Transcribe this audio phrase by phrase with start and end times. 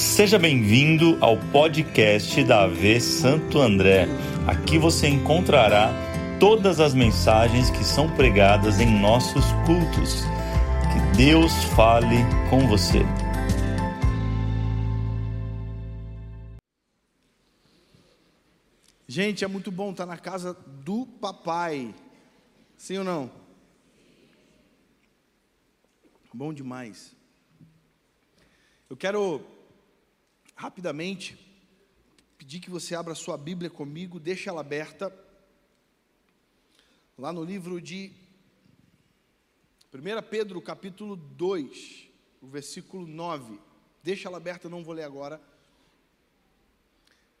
[0.00, 4.06] Seja bem-vindo ao podcast da AV Santo André.
[4.48, 5.92] Aqui você encontrará
[6.40, 10.22] todas as mensagens que são pregadas em nossos cultos.
[10.90, 12.16] Que Deus fale
[12.48, 13.00] com você.
[19.06, 21.94] Gente, é muito bom estar na casa do papai.
[22.78, 23.30] Sim ou não?
[26.32, 27.14] Bom demais.
[28.88, 29.59] Eu quero
[30.60, 31.38] rapidamente
[32.36, 35.10] pedir que você abra sua Bíblia comigo, deixe ela aberta
[37.16, 38.12] lá no livro de
[39.90, 42.08] 1 Pedro, capítulo 2,
[42.42, 43.58] o versículo 9.
[44.02, 45.40] Deixa ela aberta, não vou ler agora.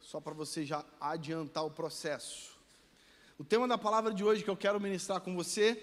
[0.00, 2.58] Só para você já adiantar o processo.
[3.38, 5.78] O tema da palavra de hoje que eu quero ministrar com você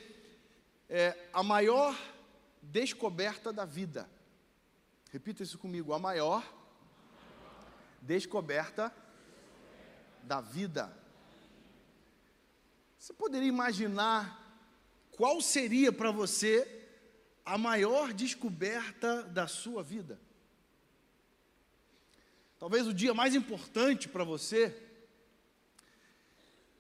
[0.90, 1.96] é a maior
[2.64, 4.10] descoberta da vida.
[5.12, 6.58] Repita isso comigo: a maior
[8.08, 8.92] descoberta
[10.24, 10.98] da vida.
[12.98, 14.18] Você poderia imaginar
[15.12, 16.86] qual seria para você
[17.46, 20.20] a maior descoberta da sua vida?
[22.58, 24.76] Talvez o dia mais importante para você.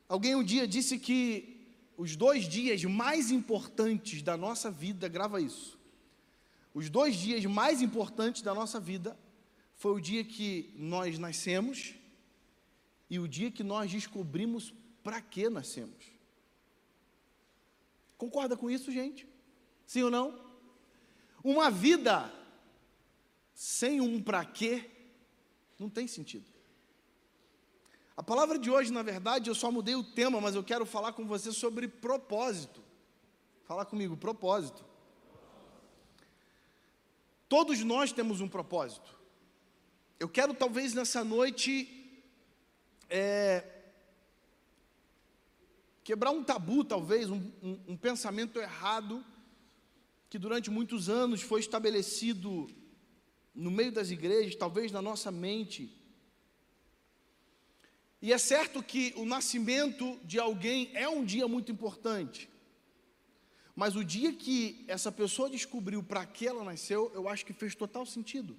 [0.09, 5.77] Alguém um dia disse que os dois dias mais importantes da nossa vida, grava isso
[6.77, 9.17] os dois dias mais importantes da nossa vida
[9.77, 11.93] foi o dia que nós nascemos
[13.09, 16.11] e o dia que nós descobrimos para que nascemos.
[18.17, 19.27] Concorda com isso, gente?
[19.85, 20.47] Sim ou não?
[21.43, 22.33] Uma vida
[23.53, 24.89] sem um para quê
[25.77, 26.45] não tem sentido.
[28.17, 31.13] A palavra de hoje, na verdade, eu só mudei o tema, mas eu quero falar
[31.13, 32.83] com você sobre propósito.
[33.63, 34.83] Fala comigo, propósito.
[37.47, 39.16] Todos nós temos um propósito.
[40.19, 41.87] Eu quero, talvez, nessa noite,
[43.07, 43.63] é,
[46.03, 49.23] quebrar um tabu, talvez, um, um, um pensamento errado,
[50.27, 52.67] que durante muitos anos foi estabelecido
[53.53, 55.95] no meio das igrejas, talvez na nossa mente.
[58.19, 62.49] E é certo que o nascimento de alguém é um dia muito importante.
[63.75, 67.75] Mas o dia que essa pessoa descobriu para que ela nasceu, eu acho que fez
[67.75, 68.57] total sentido.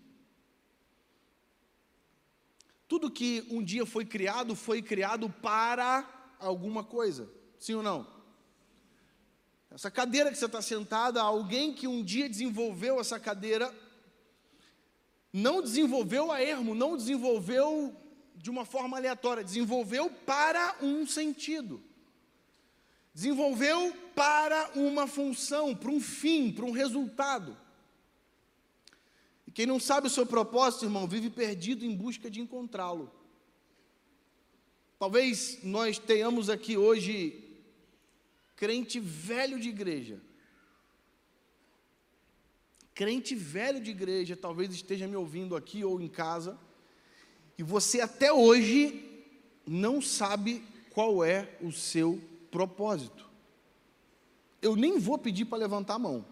[2.88, 6.08] Tudo que um dia foi criado, foi criado para
[6.40, 7.30] alguma coisa.
[7.58, 8.06] Sim ou não?
[9.70, 13.72] Essa cadeira que você está sentada, alguém que um dia desenvolveu essa cadeira,
[15.32, 17.94] não desenvolveu a ermo, não desenvolveu
[18.34, 21.82] de uma forma aleatória, desenvolveu para um sentido
[23.18, 27.56] desenvolveu para uma função, para um fim, para um resultado.
[29.58, 33.10] Quem não sabe o seu propósito, irmão, vive perdido em busca de encontrá-lo.
[35.00, 37.58] Talvez nós tenhamos aqui hoje
[38.54, 40.20] crente velho de igreja.
[42.94, 46.56] Crente velho de igreja, talvez esteja me ouvindo aqui ou em casa,
[47.58, 49.26] e você até hoje
[49.66, 53.28] não sabe qual é o seu propósito.
[54.62, 56.24] Eu nem vou pedir para levantar a mão,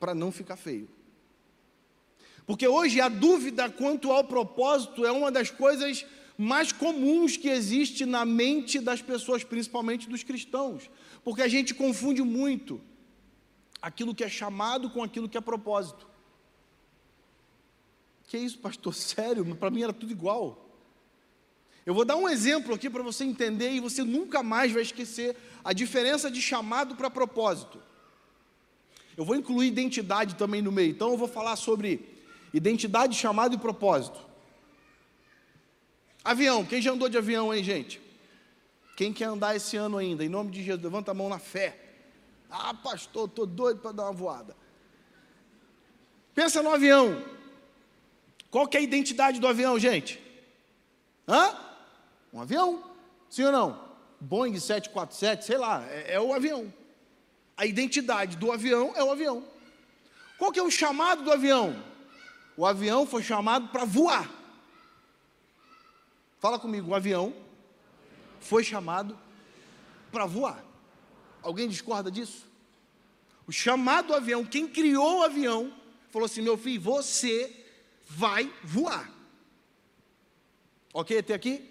[0.00, 0.92] para não ficar feio.
[2.46, 6.04] Porque hoje a dúvida quanto ao propósito é uma das coisas
[6.36, 10.90] mais comuns que existe na mente das pessoas, principalmente dos cristãos,
[11.22, 12.80] porque a gente confunde muito
[13.80, 16.06] aquilo que é chamado com aquilo que é propósito.
[18.24, 18.92] Que isso, pastor?
[18.94, 19.44] Sério?
[19.56, 20.60] Para mim era tudo igual.
[21.86, 25.36] Eu vou dar um exemplo aqui para você entender e você nunca mais vai esquecer
[25.62, 27.78] a diferença de chamado para propósito.
[29.16, 32.13] Eu vou incluir identidade também no meio, então eu vou falar sobre
[32.54, 34.18] identidade, chamado e propósito.
[36.24, 38.00] Avião, quem já andou de avião aí, gente?
[38.96, 40.24] Quem quer andar esse ano ainda?
[40.24, 41.76] Em nome de Jesus, levanta a mão na fé.
[42.48, 44.56] Ah, pastor, estou doido para dar uma voada.
[46.32, 47.22] Pensa no avião.
[48.50, 50.22] Qual que é a identidade do avião, gente?
[51.26, 51.56] Hã?
[52.32, 52.84] Um avião,
[53.28, 53.84] sim ou não?
[54.20, 56.72] Boeing 747, sei lá, é, é o avião.
[57.56, 59.44] A identidade do avião é o avião.
[60.38, 61.93] Qual que é o chamado do avião?
[62.56, 64.30] O avião foi chamado para voar.
[66.38, 67.34] Fala comigo, o avião
[68.40, 69.18] foi chamado
[70.12, 70.64] para voar.
[71.42, 72.46] Alguém discorda disso?
[73.46, 75.72] O chamado do avião, quem criou o avião,
[76.10, 77.64] falou assim: meu filho, você
[78.08, 79.10] vai voar.
[80.92, 81.68] Ok até aqui?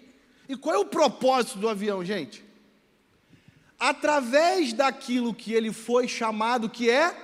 [0.48, 2.44] E qual é o propósito do avião, gente?
[3.78, 7.16] Através daquilo que ele foi chamado, que é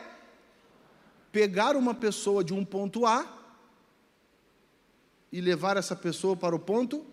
[1.31, 3.40] pegar uma pessoa de um ponto A
[5.33, 7.05] e levar essa pessoa para o ponto?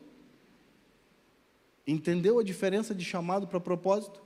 [1.86, 4.22] Entendeu a diferença de chamado para propósito?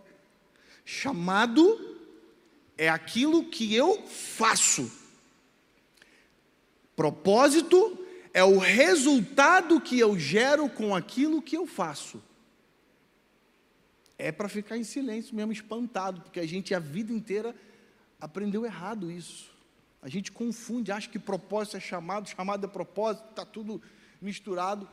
[0.84, 2.00] Chamado
[2.78, 4.92] é aquilo que eu faço.
[6.96, 7.98] Propósito
[8.34, 12.22] é o resultado que eu gero com aquilo que eu faço.
[14.18, 17.56] É para ficar em silêncio mesmo, espantado, porque a gente a vida inteira
[18.20, 19.51] aprendeu errado isso.
[20.02, 23.82] A gente confunde, acha que propósito é chamado, chamado é propósito, está tudo
[24.20, 24.90] misturado.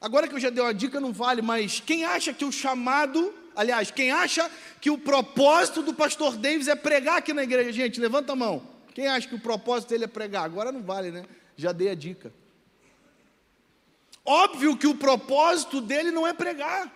[0.00, 3.34] Agora que eu já dei uma dica, não vale, mas quem acha que o chamado,
[3.54, 4.50] aliás, quem acha
[4.80, 8.62] que o propósito do pastor Davis é pregar aqui na igreja, gente, levanta a mão.
[8.94, 10.44] Quem acha que o propósito dele é pregar?
[10.44, 11.24] Agora não vale, né?
[11.56, 12.32] Já dei a dica.
[14.24, 16.92] Óbvio que o propósito dele não é pregar.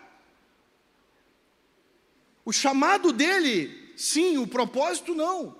[2.44, 5.54] O chamado dele, sim, o propósito não.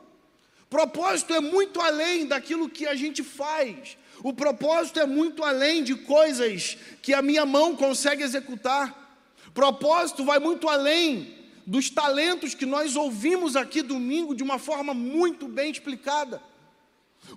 [0.68, 3.96] Propósito é muito além daquilo que a gente faz.
[4.22, 8.86] O propósito é muito além de coisas que a minha mão consegue executar.
[9.54, 15.46] Propósito vai muito além dos talentos que nós ouvimos aqui domingo de uma forma muito
[15.46, 16.42] bem explicada.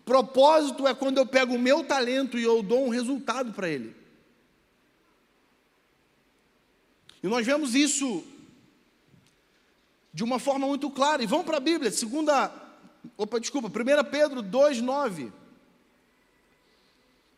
[0.04, 3.96] Propósito é quando eu pego o meu talento e eu dou um resultado para ele.
[7.22, 8.24] E nós vemos isso
[10.16, 11.22] de uma forma muito clara.
[11.22, 12.50] E vamos para a Bíblia, segunda,
[13.18, 15.32] opa, desculpa, 1 Pedro 2, 9.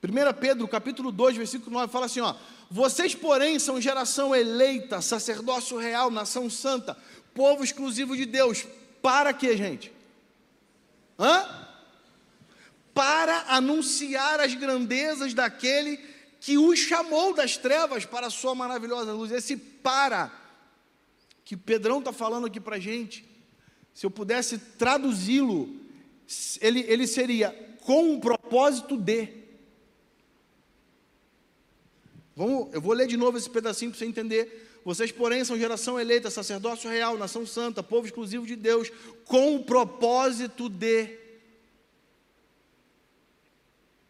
[0.03, 2.35] 1 Pedro, capítulo 2, versículo 9, fala assim: ó,
[2.69, 6.95] vocês, porém, são geração eleita, sacerdócio real, nação santa,
[7.33, 8.67] povo exclusivo de Deus.
[9.01, 9.91] Para quê, gente?
[11.17, 11.49] Hã?
[12.93, 15.97] Para anunciar as grandezas daquele
[16.39, 19.31] que os chamou das trevas para a sua maravilhosa luz.
[19.31, 20.31] Esse para
[21.47, 23.25] que Pedrão está falando aqui para a gente,
[23.93, 25.73] se eu pudesse traduzi-lo,
[26.59, 29.29] ele, ele seria com o propósito de.
[32.35, 34.81] Vamos, eu vou ler de novo esse pedacinho para você entender.
[34.83, 38.91] Vocês, porém, são geração eleita, sacerdócio real, nação santa, povo exclusivo de Deus,
[39.23, 41.17] com o propósito de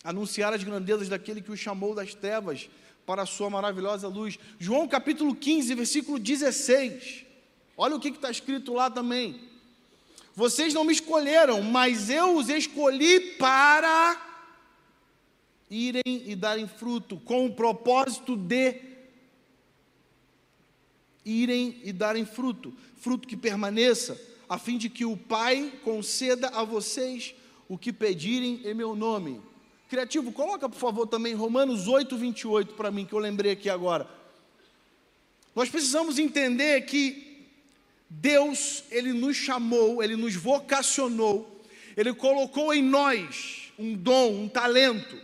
[0.04, 2.68] anunciar as grandezas daquele que o chamou das trevas
[3.06, 4.39] para a sua maravilhosa luz.
[4.57, 7.26] João capítulo 15, versículo 16.
[7.77, 9.39] Olha o que está escrito lá também.
[10.35, 14.24] Vocês não me escolheram, mas eu os escolhi para
[15.69, 18.81] irem e darem fruto, com o propósito de
[21.24, 26.63] irem e darem fruto, fruto que permaneça, a fim de que o Pai conceda a
[26.63, 27.35] vocês
[27.68, 29.41] o que pedirem em meu nome.
[29.89, 34.09] Criativo, coloca por favor também Romanos 8, 28 para mim, que eu lembrei aqui agora.
[35.56, 37.26] Nós precisamos entender que
[38.09, 41.62] Deus, Ele nos chamou, Ele nos vocacionou,
[41.95, 45.19] Ele colocou em nós um dom, um talento,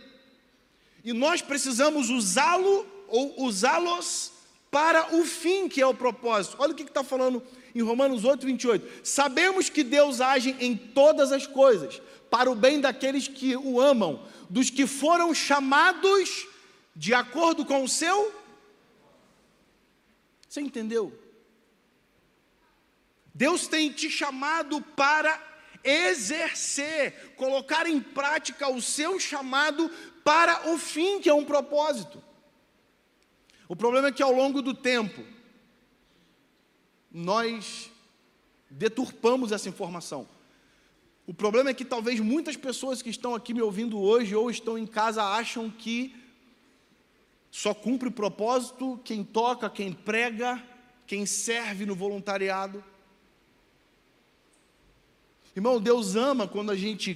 [1.02, 4.32] e nós precisamos usá-lo ou usá-los
[4.70, 6.56] para o fim que é o propósito.
[6.58, 7.42] Olha o que está falando
[7.74, 9.06] em Romanos 8, 28.
[9.06, 14.26] Sabemos que Deus age em todas as coisas, para o bem daqueles que o amam,
[14.48, 16.46] dos que foram chamados
[16.96, 18.32] de acordo com o seu.
[20.48, 21.12] Você entendeu?
[23.34, 25.42] Deus tem te chamado para
[25.82, 29.90] exercer, colocar em prática o seu chamado
[30.22, 32.22] para o fim, que é um propósito.
[33.68, 35.24] O problema é que ao longo do tempo,
[37.10, 37.90] nós
[38.70, 40.28] deturpamos essa informação.
[41.26, 44.76] O problema é que talvez muitas pessoas que estão aqui me ouvindo hoje ou estão
[44.76, 46.14] em casa acham que
[47.50, 50.62] só cumpre o propósito quem toca, quem prega,
[51.06, 52.84] quem serve no voluntariado.
[55.54, 57.14] Irmão, Deus ama quando a gente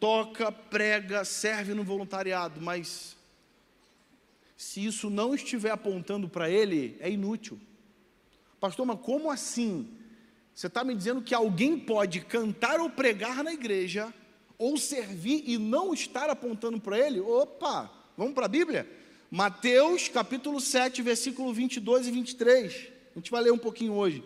[0.00, 3.16] toca, prega, serve no voluntariado, mas
[4.56, 7.60] se isso não estiver apontando para ele, é inútil.
[8.58, 9.88] Pastor, mas como assim?
[10.54, 14.12] Você está me dizendo que alguém pode cantar ou pregar na igreja,
[14.56, 17.20] ou servir e não estar apontando para ele?
[17.20, 18.88] Opa, vamos para a Bíblia?
[19.30, 22.88] Mateus capítulo 7, versículo 22 e 23.
[23.14, 24.22] A gente vai ler um pouquinho hoje.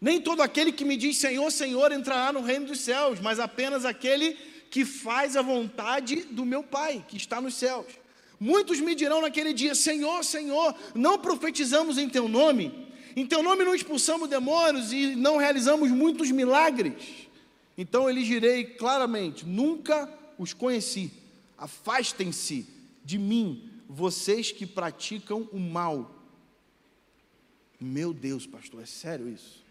[0.00, 3.84] Nem todo aquele que me diz Senhor, Senhor entrará no reino dos céus, mas apenas
[3.84, 4.32] aquele
[4.70, 7.86] que faz a vontade do meu Pai, que está nos céus.
[8.38, 13.64] Muitos me dirão naquele dia: Senhor, Senhor, não profetizamos em teu nome, em teu nome
[13.64, 17.28] não expulsamos demônios e não realizamos muitos milagres.
[17.76, 21.12] Então eu lhes direi claramente: nunca os conheci,
[21.58, 22.66] afastem-se
[23.04, 26.16] de mim, vocês que praticam o mal.
[27.78, 29.62] Meu Deus, pastor, é sério isso?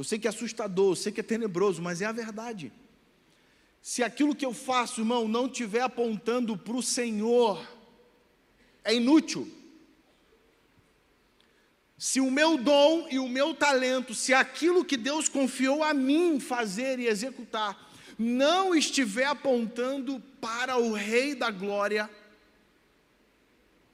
[0.00, 2.72] Eu sei que é assustador, eu sei que é tenebroso, mas é a verdade.
[3.82, 7.62] se aquilo que eu faço, irmão, não estiver apontando para o Senhor,
[8.82, 9.46] é inútil.
[11.98, 16.40] Se o meu dom e o meu talento, se aquilo que Deus confiou a mim
[16.40, 17.78] fazer e executar,
[18.18, 22.08] não estiver apontando para o Rei da Glória,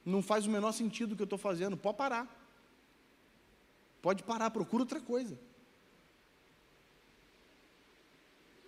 [0.05, 1.75] não faz o menor sentido o que eu estou fazendo.
[1.75, 2.25] Pode parar.
[4.01, 5.37] Pode parar, procura outra coisa.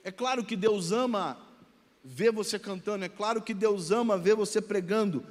[0.09, 1.37] É claro que Deus ama
[2.03, 5.23] ver você cantando, é claro que Deus ama ver você pregando,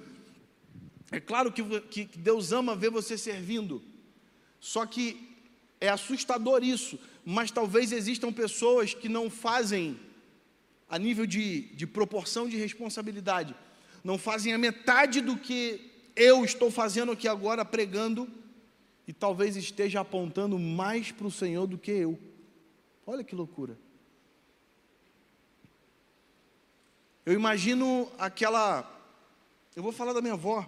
[1.11, 3.83] é claro que, que Deus ama ver você servindo.
[4.61, 5.37] Só que
[5.81, 9.99] é assustador isso, mas talvez existam pessoas que não fazem
[10.89, 13.57] a nível de, de proporção de responsabilidade,
[14.05, 18.29] não fazem a metade do que eu estou fazendo aqui agora, pregando,
[19.09, 22.17] e talvez esteja apontando mais para o Senhor do que eu.
[23.05, 23.77] Olha que loucura.
[27.29, 28.91] Eu imagino aquela.
[29.77, 30.67] Eu vou falar da minha avó.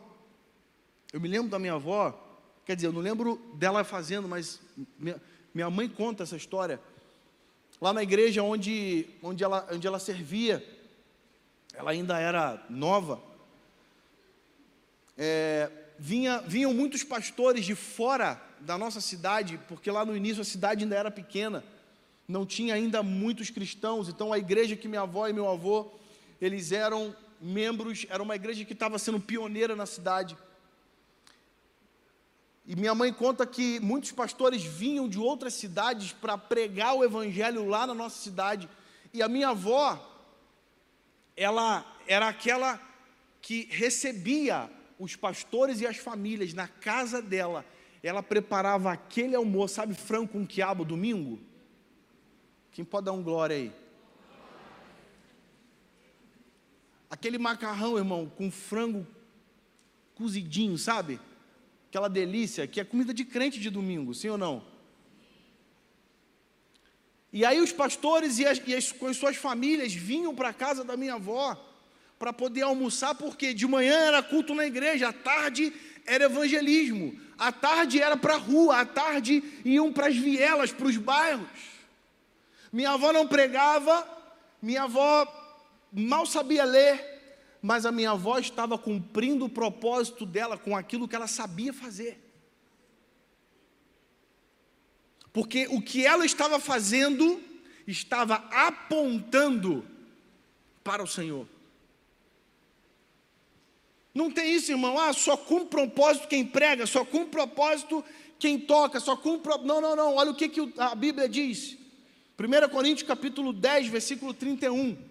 [1.11, 2.13] Eu me lembro da minha avó,
[2.67, 4.61] quer dizer, eu não lembro dela fazendo, mas
[4.99, 5.19] minha,
[5.55, 6.79] minha mãe conta essa história
[7.81, 10.63] lá na igreja onde, onde, ela, onde ela servia,
[11.73, 13.23] ela ainda era nova,
[15.17, 20.45] é, vinha, vinham muitos pastores de fora da nossa cidade, porque lá no início a
[20.45, 21.65] cidade ainda era pequena,
[22.29, 25.99] não tinha ainda muitos cristãos, então a igreja que minha avó e meu avô,
[26.41, 30.37] eles eram membros, era uma igreja que estava sendo pioneira na cidade.
[32.67, 37.69] E minha mãe conta que muitos pastores vinham de outras cidades para pregar o evangelho
[37.69, 38.69] lá na nossa cidade.
[39.13, 39.99] E a minha avó,
[41.37, 42.81] ela era aquela
[43.41, 47.65] que recebia os pastores e as famílias na casa dela.
[48.03, 51.41] Ela preparava aquele almoço, sabe, frango com quiabo domingo?
[52.73, 53.73] Quem pode dar um glória aí?
[57.11, 59.07] Aquele macarrão, irmão, com frango
[60.15, 61.21] cozidinho, sabe?
[61.91, 64.63] aquela delícia que é comida de crente de domingo, sim ou não?
[67.33, 70.53] E aí os pastores e, as, e as, com as suas famílias vinham para a
[70.53, 71.61] casa da minha avó
[72.17, 75.73] para poder almoçar, porque de manhã era culto na igreja, à tarde
[76.07, 80.87] era evangelismo, à tarde era para a rua, à tarde iam para as vielas, para
[80.87, 81.49] os bairros.
[82.73, 84.07] Minha avó não pregava,
[84.63, 85.25] minha avó
[85.93, 87.21] mal sabia ler,
[87.63, 92.19] mas a minha avó estava cumprindo o propósito dela com aquilo que ela sabia fazer.
[95.33, 97.41] Porque o que ela estava fazendo
[97.87, 99.87] estava apontando
[100.83, 101.47] para o Senhor.
[104.15, 104.99] Não tem isso, irmão.
[104.99, 108.05] Ah, só cumpre propósito quem prega, só cumpre propósito
[108.39, 109.53] quem toca, só cumpre.
[109.65, 110.17] Não, não, não.
[110.17, 111.77] Olha o que, que a Bíblia diz.
[112.39, 115.10] 1 Coríntios capítulo 10, versículo 31.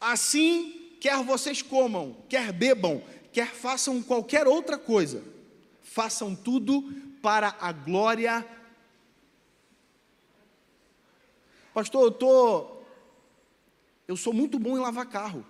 [0.00, 5.22] Assim quer vocês comam, quer bebam, quer façam qualquer outra coisa,
[5.82, 6.82] façam tudo
[7.22, 8.46] para a glória.
[11.72, 12.76] Pastor, eu tô
[14.08, 15.44] eu sou muito bom em lavar carro.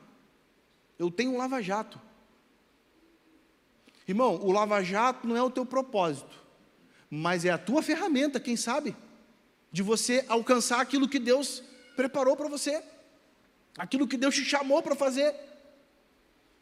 [0.98, 2.00] Eu tenho um lava-jato.
[4.08, 6.42] Irmão, o lava-jato não é o teu propósito,
[7.10, 8.96] mas é a tua ferramenta, quem sabe,
[9.70, 11.62] de você alcançar aquilo que Deus
[11.96, 12.82] preparou para você
[13.76, 15.35] aquilo que Deus te chamou para fazer.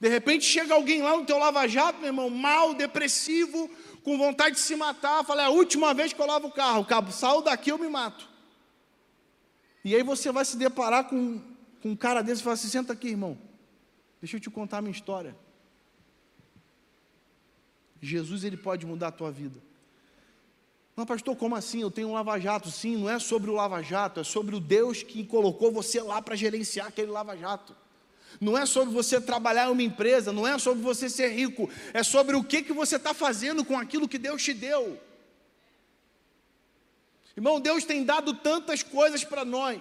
[0.01, 3.71] De repente chega alguém lá no teu lava-jato, meu irmão, mal, depressivo,
[4.03, 5.25] com vontade de se matar.
[5.25, 7.89] Fala, é a última vez que eu lavo o carro, cabo, saio daqui eu me
[7.89, 8.29] mato.
[9.85, 11.41] E aí você vai se deparar com,
[11.83, 13.39] com um cara desse e fala assim: senta aqui, irmão,
[14.21, 15.37] deixa eu te contar a minha história.
[18.01, 19.63] Jesus, ele pode mudar a tua vida.
[20.97, 21.81] Mas, pastor, como assim?
[21.81, 22.71] Eu tenho um lava-jato.
[22.71, 26.37] Sim, não é sobre o lava-jato, é sobre o Deus que colocou você lá para
[26.37, 27.75] gerenciar aquele lava-jato.
[28.41, 32.03] Não é sobre você trabalhar em uma empresa, não é sobre você ser rico, é
[32.03, 35.01] sobre o que, que você está fazendo com aquilo que Deus te deu.
[37.37, 39.81] Irmão, Deus tem dado tantas coisas para nós.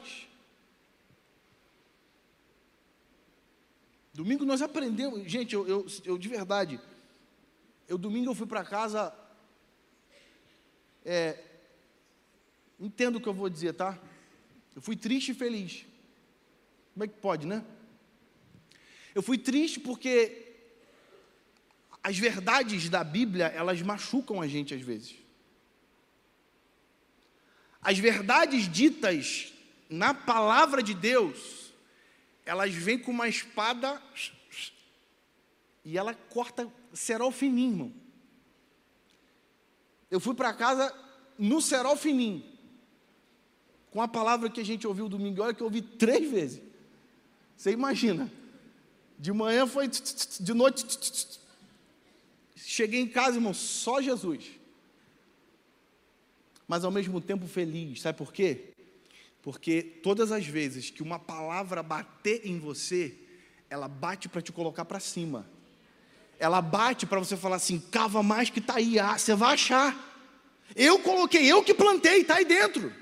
[4.13, 6.79] Domingo nós aprendemos, gente, eu, eu, eu de verdade,
[7.88, 9.13] eu domingo eu fui para casa
[11.05, 11.38] é,
[12.79, 13.98] entendo o que eu vou dizer, tá?
[14.75, 15.86] Eu fui triste e feliz.
[16.93, 17.63] Como é que pode, né?
[19.13, 20.53] Eu fui triste porque
[22.03, 25.15] as verdades da Bíblia, elas machucam a gente às vezes.
[27.81, 29.53] As verdades ditas
[29.89, 31.72] na palavra de Deus,
[32.45, 34.01] elas vêm com uma espada
[35.86, 36.72] e ela corta
[37.27, 38.02] o fininho, irmão.
[40.13, 40.93] Eu fui para casa
[41.39, 42.43] no cerol fininho,
[43.89, 46.62] com a palavra que a gente ouviu domingo, olha que eu ouvi três vezes.
[47.58, 48.32] Você imagina.
[49.17, 50.86] De manhã foi, de noite.
[52.55, 54.51] Cheguei em casa, irmão, só Jesus.
[56.67, 58.00] Mas ao mesmo tempo feliz.
[58.00, 58.72] Sabe por quê?
[59.41, 63.17] Porque todas as vezes que uma palavra bater em você,
[63.67, 65.50] ela bate para te colocar para cima.
[66.40, 70.12] Ela bate para você falar assim: cava mais que está aí, ah, você vai achar.
[70.75, 72.94] Eu coloquei, eu que plantei, está aí dentro.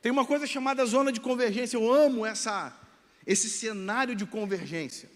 [0.00, 1.76] Tem uma coisa chamada zona de convergência.
[1.76, 2.74] Eu amo essa,
[3.26, 5.10] esse cenário de convergência.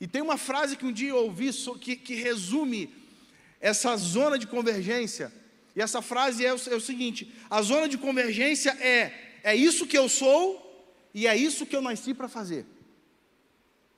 [0.00, 1.50] E tem uma frase que um dia eu ouvi
[1.80, 2.94] que, que resume
[3.60, 5.32] essa zona de convergência.
[5.76, 9.86] E essa frase é o, é o seguinte: a zona de convergência é é isso
[9.86, 10.64] que eu sou
[11.14, 12.66] e é isso que eu nasci para fazer.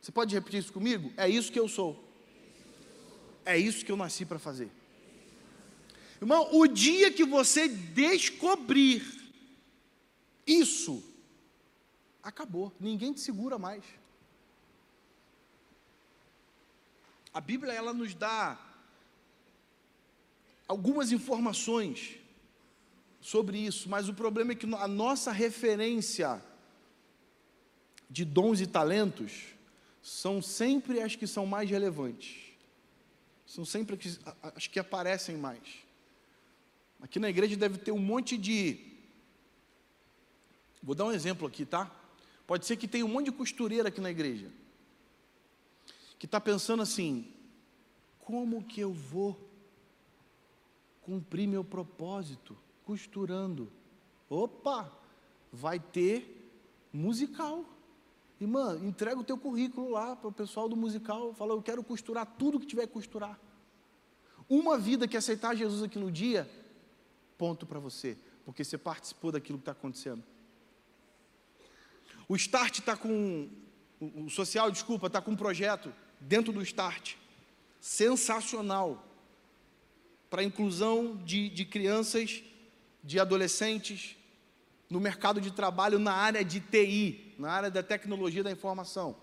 [0.01, 1.13] Você pode repetir isso comigo?
[1.17, 2.03] É isso que eu sou.
[3.45, 4.71] É isso que eu nasci para fazer.
[6.21, 9.03] Irmão, o dia que você descobrir
[10.47, 11.03] isso,
[12.23, 12.73] acabou.
[12.79, 13.85] Ninguém te segura mais.
[17.33, 18.59] A Bíblia ela nos dá
[20.67, 22.17] algumas informações
[23.21, 26.43] sobre isso, mas o problema é que a nossa referência
[28.09, 29.55] de dons e talentos
[30.03, 32.51] são sempre as que são mais relevantes.
[33.47, 33.99] São sempre
[34.55, 35.63] as que aparecem mais.
[37.01, 38.79] Aqui na igreja deve ter um monte de.
[40.83, 41.91] Vou dar um exemplo aqui, tá?
[42.47, 44.51] Pode ser que tenha um monte de costureira aqui na igreja.
[46.19, 47.33] Que está pensando assim:
[48.21, 49.39] como que eu vou
[51.03, 53.71] cumprir meu propósito costurando?
[54.29, 54.93] Opa,
[55.53, 56.53] vai ter
[56.93, 57.65] musical.
[58.41, 61.35] Irmã, entrega o teu currículo lá para o pessoal do musical.
[61.35, 63.39] Fala, eu quero costurar tudo que tiver que costurar.
[64.49, 66.51] Uma vida que aceitar Jesus aqui no dia,
[67.37, 70.25] ponto para você, porque você participou daquilo que está acontecendo.
[72.27, 73.49] O Start está com,
[74.01, 77.17] o social, desculpa, está com um projeto dentro do Start,
[77.79, 79.07] sensacional,
[80.31, 82.43] para a inclusão de, de crianças,
[83.05, 84.17] de adolescentes,
[84.89, 89.17] no mercado de trabalho na área de TI, na área da tecnologia da informação.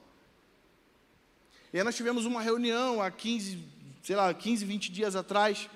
[1.72, 3.64] E aí nós tivemos uma reunião há 15,
[4.02, 5.70] sei lá, 15, 20 dias atrás.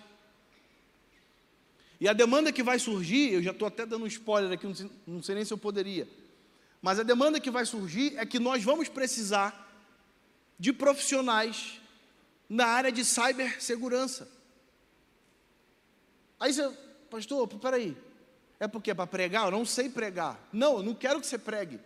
[2.00, 4.74] E a demanda que vai surgir, eu já estou até dando um spoiler aqui, não
[4.74, 6.10] sei, não sei nem se eu poderia.
[6.82, 9.72] Mas a demanda que vai surgir é que nós vamos precisar
[10.58, 11.80] de profissionais
[12.50, 14.28] na área de cibersegurança.
[16.40, 16.76] Aí você,
[17.08, 17.96] pastor, peraí,
[18.60, 19.46] é porque é para pregar?
[19.46, 20.40] Eu não sei pregar.
[20.52, 21.80] Não, eu não quero que você pregue.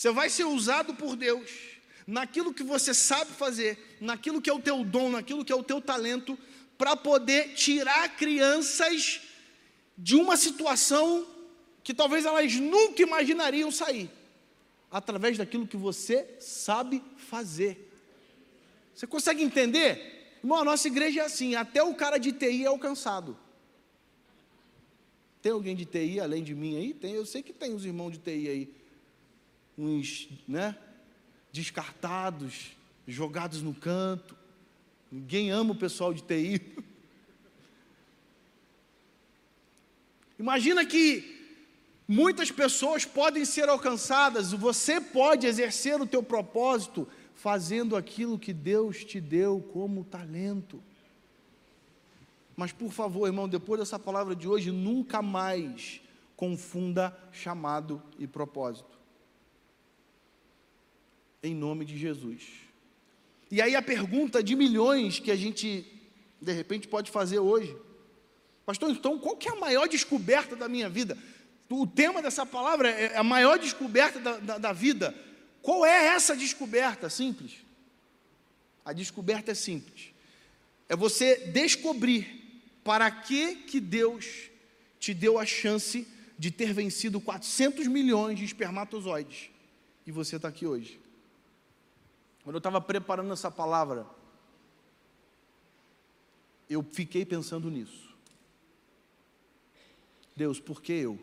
[0.00, 1.50] Você vai ser usado por Deus
[2.06, 5.62] naquilo que você sabe fazer, naquilo que é o teu dom, naquilo que é o
[5.62, 6.38] teu talento,
[6.78, 9.20] para poder tirar crianças
[9.98, 11.26] de uma situação
[11.84, 14.10] que talvez elas nunca imaginariam sair,
[14.90, 17.92] através daquilo que você sabe fazer.
[18.94, 20.38] Você consegue entender?
[20.42, 23.36] Irmão, a nossa igreja é assim, até o cara de TI é alcançado.
[25.42, 26.94] Tem alguém de TI além de mim aí?
[26.94, 28.79] Tem, eu sei que tem os irmãos de TI aí
[29.76, 30.76] uns né,
[31.52, 34.36] descartados, jogados no canto.
[35.10, 36.60] Ninguém ama o pessoal de TI.
[40.38, 41.58] Imagina que
[42.06, 49.04] muitas pessoas podem ser alcançadas, você pode exercer o teu propósito fazendo aquilo que Deus
[49.04, 50.82] te deu como talento.
[52.56, 56.00] Mas por favor, irmão, depois dessa palavra de hoje, nunca mais
[56.36, 58.99] confunda chamado e propósito
[61.42, 62.42] em nome de Jesus.
[63.50, 65.84] E aí a pergunta de milhões que a gente
[66.40, 67.76] de repente pode fazer hoje,
[68.64, 71.18] pastor, então qual que é a maior descoberta da minha vida?
[71.68, 75.14] O tema dessa palavra é a maior descoberta da, da, da vida.
[75.62, 77.08] Qual é essa descoberta?
[77.08, 77.58] Simples.
[78.84, 80.12] A descoberta é simples.
[80.88, 84.50] É você descobrir para que que Deus
[84.98, 86.06] te deu a chance
[86.38, 89.50] de ter vencido 400 milhões de espermatozoides
[90.06, 90.98] e você está aqui hoje.
[92.42, 94.06] Quando eu estava preparando essa palavra,
[96.68, 98.14] eu fiquei pensando nisso.
[100.34, 101.18] Deus, por que eu?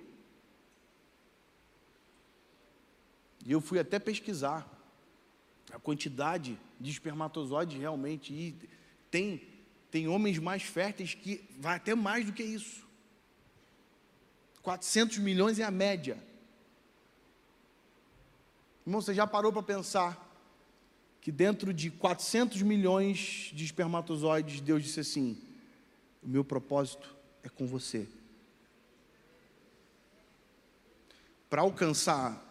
[3.46, 4.70] E eu fui até pesquisar
[5.72, 8.34] a quantidade de espermatozoides realmente.
[8.34, 8.56] E
[9.10, 9.42] tem,
[9.90, 12.86] tem homens mais férteis que vai até mais do que isso.
[14.62, 16.22] 400 milhões é a média.
[18.86, 20.27] Irmão, você já parou para pensar
[21.28, 25.38] que dentro de 400 milhões de espermatozoides, Deus disse assim:
[26.24, 27.14] O meu propósito
[27.44, 28.08] é com você.
[31.50, 32.42] para alcançar,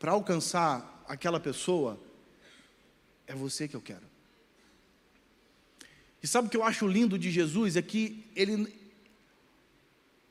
[0.00, 2.00] para alcançar aquela pessoa,
[3.28, 4.02] é você que eu quero.
[6.20, 7.76] E sabe o que eu acho lindo de Jesus?
[7.76, 8.76] É que ele,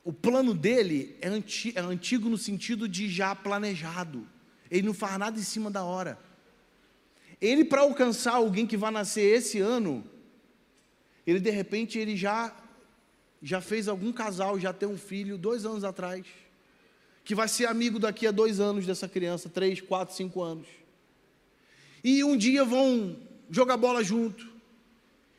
[0.04, 4.28] o plano dele é, é antigo no sentido de já planejado.
[4.70, 6.25] Ele não faz nada em cima da hora.
[7.40, 10.04] Ele, para alcançar alguém que vai nascer esse ano,
[11.26, 12.54] ele de repente ele já
[13.42, 16.24] já fez algum casal já ter um filho dois anos atrás,
[17.24, 20.66] que vai ser amigo daqui a dois anos dessa criança, três, quatro, cinco anos.
[22.02, 23.16] E um dia vão
[23.50, 24.55] jogar bola junto.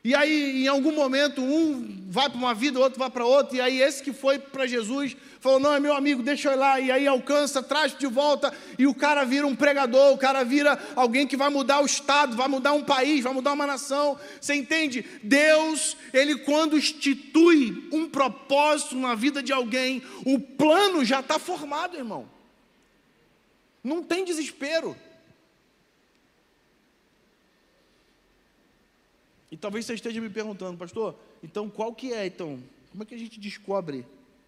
[0.04, 3.60] E aí, em algum momento, um vai para uma vida, outro vai para outra, e
[3.60, 6.80] aí esse que foi para Jesus falou: Não, é meu amigo, deixa eu ir lá.
[6.80, 10.78] E aí alcança, traz de volta, e o cara vira um pregador, o cara vira
[10.94, 14.18] alguém que vai mudar o estado, vai mudar um país, vai mudar uma nação.
[14.40, 15.04] Você entende?
[15.22, 21.96] Deus, ele quando institui um propósito na vida de alguém, o plano já está formado,
[21.96, 22.28] irmão.
[23.82, 24.96] Não tem desespero.
[29.50, 32.62] E talvez você esteja me perguntando, pastor, então qual que é, então?
[32.90, 34.04] Como é que a gente descobre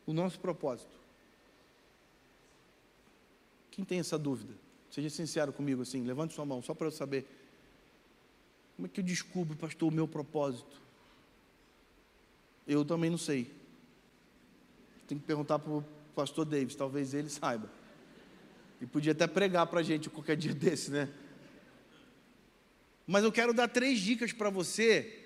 [0.06, 0.90] o nosso propósito?
[3.70, 4.52] Quem tem essa dúvida?
[4.90, 7.26] Seja sincero comigo assim, levante sua mão, só para eu saber.
[8.76, 10.80] Como é que eu descubro, pastor, o meu propósito?
[12.66, 13.50] Eu também não sei.
[15.06, 15.84] Tem que perguntar para o
[16.14, 17.70] pastor Davis, talvez ele saiba.
[18.80, 21.08] E podia até pregar para a gente qualquer dia desse, né?
[23.10, 25.18] Mas eu quero dar três dicas para você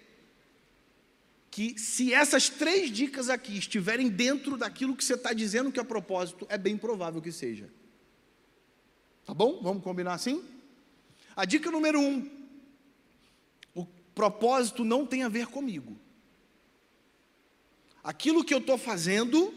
[1.50, 5.84] que se essas três dicas aqui estiverem dentro daquilo que você está dizendo que é
[5.84, 7.70] propósito, é bem provável que seja.
[9.26, 9.60] Tá bom?
[9.62, 10.42] Vamos combinar assim?
[11.36, 12.26] A dica número um:
[13.74, 15.94] o propósito não tem a ver comigo.
[18.02, 19.52] Aquilo que eu estou fazendo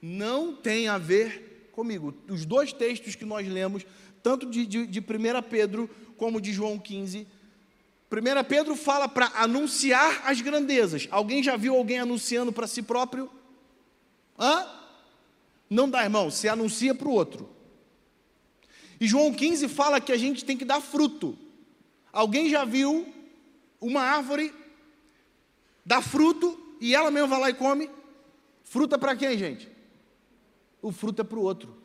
[0.00, 2.14] não tem a ver comigo.
[2.26, 3.84] Os dois textos que nós lemos,
[4.22, 5.02] tanto de, de, de 1
[5.50, 7.35] Pedro como de João 15,
[8.10, 11.08] 1 Pedro fala para anunciar as grandezas.
[11.10, 13.30] Alguém já viu alguém anunciando para si próprio?
[14.38, 14.66] Hã?
[15.68, 17.48] Não dá, irmão, você anuncia para o outro.
[19.00, 21.36] E João 15 fala que a gente tem que dar fruto.
[22.12, 23.12] Alguém já viu
[23.80, 24.54] uma árvore
[25.84, 27.90] dar fruto e ela mesma vai lá e come?
[28.62, 29.68] Fruta para quem, gente?
[30.80, 31.76] O fruto é para o outro.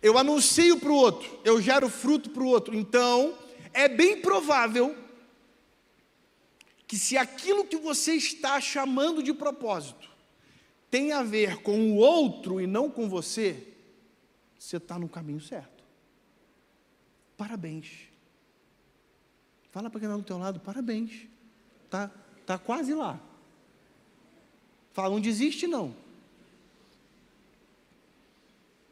[0.00, 2.74] Eu anuncio para o outro, eu gero fruto para o outro.
[2.74, 3.34] Então,
[3.78, 4.96] é bem provável
[6.84, 10.10] que se aquilo que você está chamando de propósito
[10.90, 13.68] tem a ver com o outro e não com você,
[14.58, 15.84] você está no caminho certo.
[17.36, 18.08] Parabéns.
[19.70, 21.28] Fala para quem está do teu lado, parabéns.
[21.88, 22.10] Tá,
[22.44, 23.20] tá quase lá.
[24.92, 25.94] Fala, não desiste não.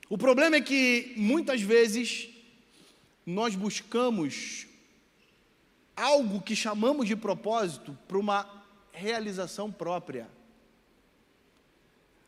[0.09, 2.29] O problema é que muitas vezes
[3.27, 4.69] nós buscamos
[5.97, 8.47] algo que chamamos de propósito para uma
[8.93, 10.29] realização própria.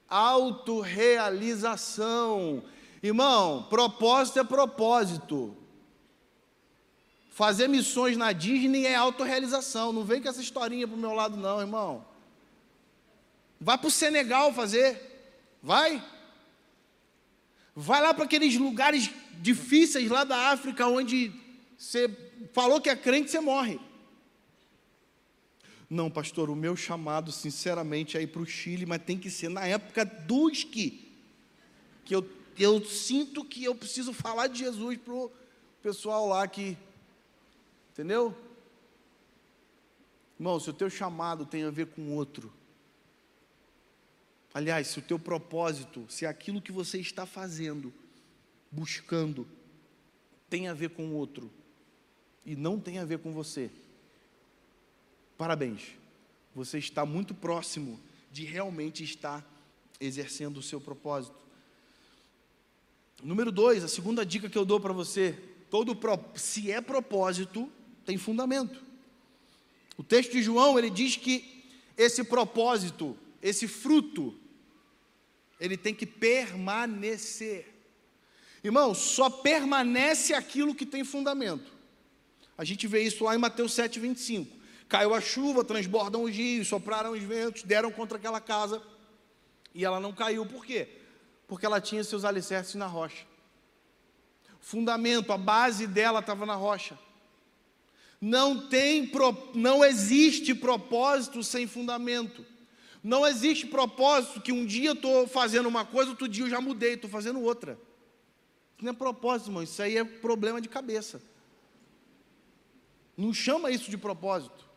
[0.09, 2.65] Autorrealização.
[3.03, 5.55] Irmão, propósito é propósito.
[7.31, 9.93] Fazer missões na Disney é autorrealização.
[9.93, 12.07] Não vem com essa historinha para o meu lado, não, irmão.
[13.61, 14.99] Vai para o Senegal fazer.
[15.63, 16.03] Vai.
[17.77, 21.33] Vai lá para aqueles lugares difíceis lá da África, onde
[21.79, 22.09] você
[22.53, 23.79] falou que é crente, você morre.
[25.89, 29.49] Não, pastor, o meu chamado, sinceramente, é ir para o Chile, mas tem que ser
[29.49, 31.09] na época do esqui.
[32.05, 35.31] Que eu, eu sinto que eu preciso falar de Jesus para o
[35.81, 36.77] pessoal lá que.
[37.93, 38.37] Entendeu?
[40.39, 42.53] Irmão, se o teu chamado tem a ver com outro,
[44.53, 47.93] aliás, se o teu propósito, se aquilo que você está fazendo,
[48.71, 49.47] buscando,
[50.51, 51.51] tem a ver com outro
[52.49, 53.71] e não tem a ver com você,
[55.37, 55.89] parabéns,
[56.55, 58.01] você está muito próximo
[58.33, 59.47] de realmente estar
[60.01, 61.37] exercendo o seu propósito.
[63.23, 65.95] Número dois, a segunda dica que eu dou para você: todo
[66.37, 67.71] se é propósito,
[68.07, 68.83] tem fundamento.
[69.99, 71.67] O texto de João ele diz que
[71.99, 74.35] esse propósito, esse fruto,
[75.61, 77.75] ele tem que permanecer.
[78.65, 81.77] Irmão, só permanece aquilo que tem fundamento.
[82.59, 84.59] A gente vê isso lá em Mateus 7, 25.
[84.89, 88.83] Caiu a chuva, transbordam os rios, sopraram os ventos, deram contra aquela casa
[89.73, 90.45] e ela não caiu.
[90.45, 90.89] Por quê?
[91.47, 93.25] Porque ela tinha seus alicerces na rocha.
[94.61, 96.99] Fundamento, a base dela estava na rocha.
[98.21, 99.09] Não tem,
[99.55, 102.45] não existe propósito sem fundamento.
[103.05, 106.61] Não existe propósito que um dia eu estou fazendo uma coisa, outro dia eu já
[106.61, 107.79] mudei, estou fazendo outra.
[108.83, 111.23] não é propósito, irmão, isso aí é problema de cabeça.
[113.19, 114.69] Não chama isso de propósito.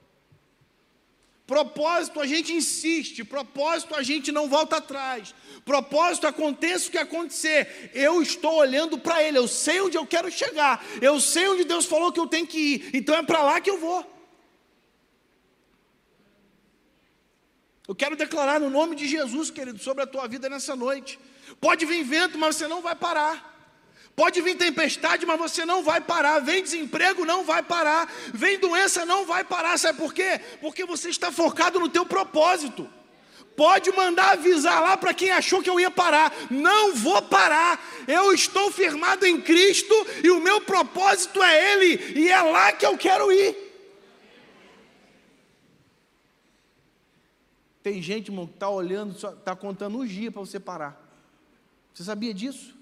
[1.45, 5.35] Propósito a gente insiste, propósito a gente não volta atrás.
[5.63, 7.91] Propósito aconteça o que acontecer.
[7.93, 11.85] Eu estou olhando para Ele, eu sei onde eu quero chegar, eu sei onde Deus
[11.85, 14.03] falou que eu tenho que ir, então é para lá que eu vou.
[17.87, 21.19] Eu quero declarar no nome de Jesus, querido, sobre a tua vida nessa noite.
[21.59, 23.60] Pode vir vento, mas você não vai parar.
[24.15, 26.39] Pode vir tempestade, mas você não vai parar.
[26.39, 28.11] Vem desemprego, não vai parar.
[28.33, 29.77] Vem doença, não vai parar.
[29.77, 30.39] Sabe por quê?
[30.59, 32.87] Porque você está focado no teu propósito.
[33.55, 36.33] Pode mandar avisar lá para quem achou que eu ia parar.
[36.49, 37.83] Não vou parar.
[38.07, 39.93] Eu estou firmado em Cristo
[40.23, 42.19] e o meu propósito é Ele.
[42.19, 43.55] E é lá que eu quero ir.
[47.81, 50.99] Tem gente, irmão, que está olhando, está contando um dia para você parar.
[51.93, 52.80] Você sabia disso?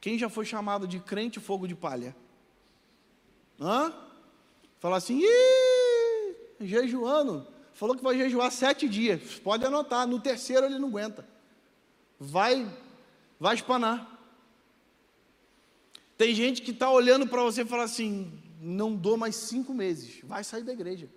[0.00, 2.14] Quem já foi chamado de crente fogo de palha?
[3.60, 3.92] Hã?
[4.78, 7.46] Fala assim, Ih, jejuando.
[7.72, 9.38] Falou que vai jejuar sete dias.
[9.38, 11.26] Pode anotar, no terceiro ele não aguenta.
[12.18, 12.68] Vai,
[13.38, 14.18] vai espanar.
[16.16, 20.20] Tem gente que está olhando para você e fala assim: não dou mais cinco meses,
[20.24, 21.08] vai sair da igreja.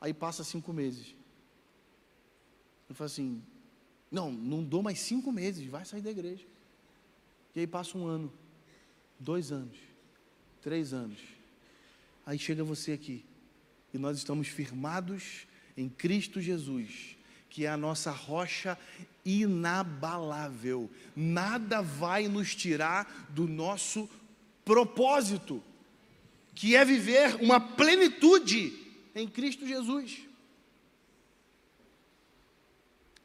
[0.00, 1.14] Aí passa cinco meses.
[2.88, 3.42] Ele fala assim:
[4.10, 6.44] não, não dou mais cinco meses, vai sair da igreja.
[7.54, 8.32] E aí passa um ano,
[9.18, 9.76] dois anos,
[10.62, 11.18] três anos.
[12.24, 13.24] Aí chega você aqui,
[13.92, 17.16] e nós estamos firmados em Cristo Jesus,
[17.48, 18.78] que é a nossa rocha
[19.24, 20.90] inabalável.
[21.16, 24.08] Nada vai nos tirar do nosso
[24.64, 25.62] propósito,
[26.54, 28.72] que é viver uma plenitude
[29.14, 30.27] em Cristo Jesus.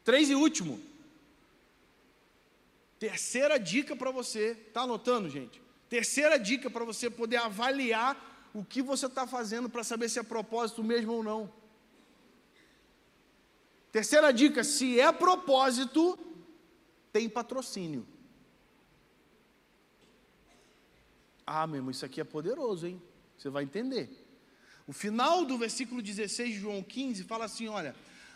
[0.04, 0.80] Três e último.
[3.00, 5.62] Terceira dica para você, está anotando, gente?
[5.90, 10.24] Terceira dica para você poder avaliar o que você está fazendo para saber se é
[10.24, 11.52] propósito mesmo ou não.
[13.92, 16.18] Terceira dica: se é propósito,
[17.12, 18.08] tem patrocínio.
[21.46, 23.02] Ah, meu irmão, isso aqui é poderoso, hein?
[23.38, 24.10] Você vai entender.
[24.88, 27.96] O final do versículo 16 de João 15 fala assim: olha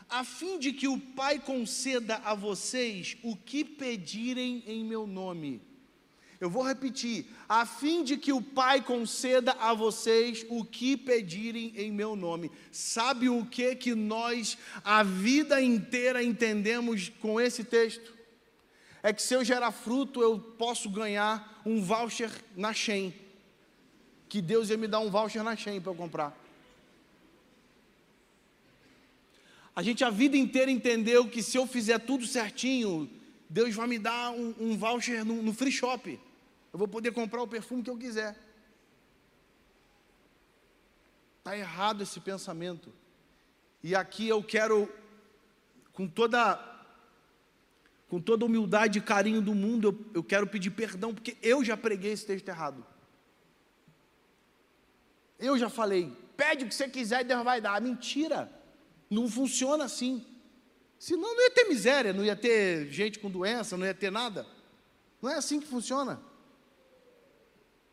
[0.10, 5.62] a fim de que o Pai conceda a vocês o que pedirem em meu nome.
[6.40, 11.74] Eu vou repetir, a fim de que o Pai conceda a vocês o que pedirem
[11.76, 12.52] em meu nome.
[12.72, 18.14] Sabe o que que nós a vida inteira entendemos com esse texto?
[19.02, 23.14] É que se eu gerar fruto, eu posso ganhar um voucher na Shen.
[24.30, 26.47] Que Deus ia me dar um voucher na Shen para eu comprar.
[29.78, 33.08] A gente a vida inteira entendeu que se eu fizer tudo certinho,
[33.48, 36.20] Deus vai me dar um, um voucher no, no free shop.
[36.74, 38.36] Eu vou poder comprar o perfume que eu quiser.
[41.38, 42.92] Está errado esse pensamento.
[43.84, 44.92] E aqui eu quero,
[45.94, 46.60] com toda,
[48.10, 51.78] com toda humildade e carinho do mundo, eu, eu quero pedir perdão, porque eu já
[51.78, 52.84] preguei esse texto errado.
[55.38, 57.80] Eu já falei, pede o que você quiser e Deus vai dar.
[57.80, 58.57] Mentira.
[59.10, 60.26] Não funciona assim.
[61.00, 64.48] Senão não ia ter miséria, não ia ter gente com doença, não ia ter nada.
[65.22, 66.22] Não é assim que funciona.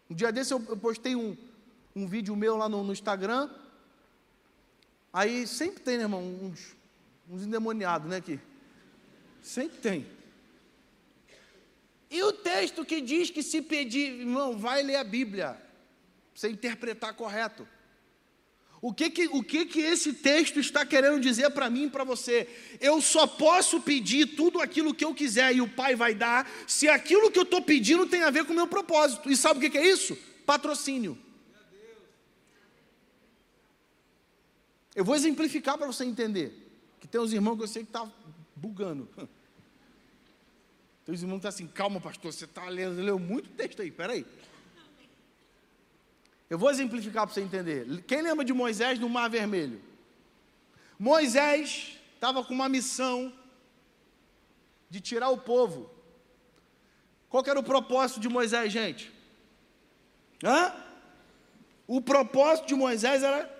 [0.09, 1.37] Um dia desse eu, eu postei um,
[1.95, 3.51] um vídeo meu lá no, no, Instagram.
[5.13, 6.75] Aí sempre tem, né, irmão, uns,
[7.29, 8.41] uns endemoniados, né, aqui.
[9.43, 10.07] Sempre tem.
[12.11, 15.61] E o texto que diz que se pedir, irmão, vai ler a Bíblia, para
[16.35, 17.67] você interpretar correto.
[18.85, 22.05] O que que, o que, que esse texto está querendo dizer para mim e para
[22.05, 22.47] você?
[22.79, 26.87] Eu só posso pedir tudo aquilo que eu quiser e o Pai vai dar, se
[26.87, 29.31] aquilo que eu estou pedindo tem a ver com o meu propósito.
[29.31, 30.15] E sabe o que, que é isso?
[30.45, 31.17] Patrocínio.
[34.95, 36.53] Eu vou exemplificar para você entender.
[37.01, 38.15] Que tem uns irmãos que eu sei que estão tá
[38.55, 39.09] bugando.
[41.07, 43.81] Tem uns irmãos que estão tá assim, calma, pastor, você está lendo, leu muito texto
[43.81, 44.19] aí, peraí.
[44.19, 44.27] aí.
[46.55, 48.05] Eu vou exemplificar para você entender.
[48.05, 49.83] Quem lembra de Moisés no Mar Vermelho?
[50.97, 53.33] Moisés estava com uma missão
[54.89, 55.91] de tirar o povo.
[57.29, 59.13] Qual era o propósito de Moisés, gente?
[60.45, 60.73] Hã?
[61.89, 63.53] O propósito de Moisés era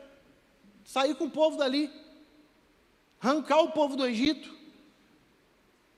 [0.85, 1.91] sair com o povo dali,
[3.21, 4.57] arrancar o povo do Egito.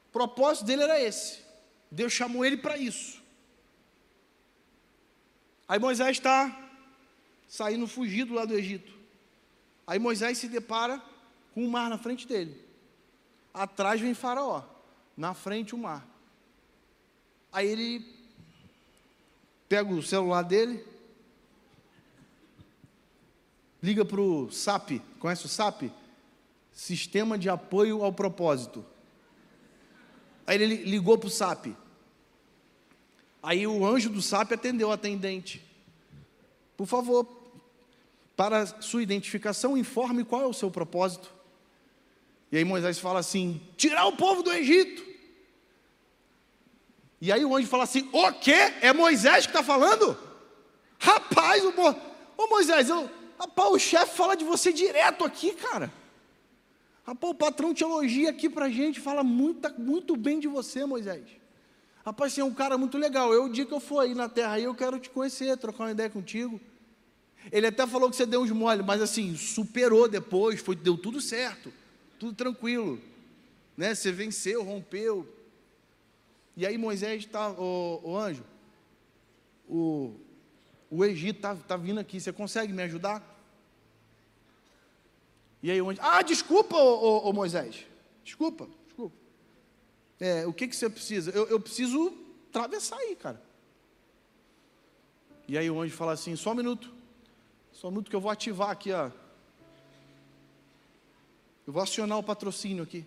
[0.09, 1.45] O propósito dele era esse.
[1.91, 3.23] Deus chamou ele para isso.
[5.69, 6.63] Aí Moisés está
[7.57, 8.93] saindo fugido lá do Egito.
[9.87, 11.03] Aí Moisés se depara
[11.55, 12.63] com o mar na frente dele.
[13.53, 14.63] Atrás vem Faraó.
[15.17, 16.07] na frente o mar.
[17.51, 18.15] Aí ele
[19.67, 20.85] pega o celular dele,
[23.83, 25.85] liga para o SAP, conhece o SAP?
[26.71, 28.85] Sistema de Apoio ao Propósito.
[30.47, 31.69] Aí ele ligou para o SAP.
[33.43, 35.65] Aí o anjo do SAP atendeu a atendente.
[36.77, 37.36] Por favor,
[38.37, 41.35] para sua identificação, informe qual é o seu propósito.
[42.53, 45.05] E aí Moisés fala assim: tirar o povo do Egito.
[47.21, 48.75] E aí o anjo fala assim: o quê?
[48.81, 50.17] É Moisés que está falando?
[50.99, 51.97] Rapaz, o Mo...
[52.37, 53.11] Ô Moisés, eu...
[53.39, 55.93] Rapaz, o chefe fala de você direto aqui, cara.
[57.07, 61.25] Rapaz, o patrão te elogia aqui pra gente, fala muito, muito bem de você, Moisés.
[62.05, 63.33] Rapaz, você é um cara muito legal.
[63.33, 65.91] Eu, o dia que eu for aí na terra, eu quero te conhecer, trocar uma
[65.91, 66.61] ideia contigo.
[67.51, 71.21] Ele até falou que você deu uns mole, mas assim, superou depois, foi, deu tudo
[71.21, 71.73] certo,
[72.19, 73.01] tudo tranquilo.
[73.77, 73.95] Né?
[73.95, 75.29] Você venceu, rompeu.
[76.57, 78.43] E aí Moisés está, o, anjo,
[79.69, 80.15] o,
[80.91, 83.35] o Egito está tá vindo aqui, você consegue me ajudar?
[85.63, 87.87] E aí o anjo, ah, desculpa, ô Moisés,
[88.25, 89.17] desculpa, desculpa.
[90.19, 91.31] É, o que, que você precisa?
[91.31, 92.17] Eu, eu preciso
[92.49, 93.43] atravessar aí, cara.
[95.47, 96.96] E aí o anjo fala assim, só um minuto.
[97.77, 99.11] Só um minuto que eu vou ativar aqui, ó.
[101.67, 103.05] Eu vou acionar o patrocínio aqui.